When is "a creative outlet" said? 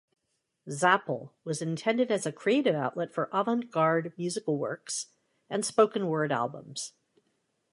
2.25-3.13